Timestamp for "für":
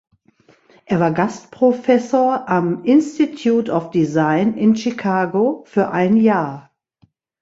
5.67-5.91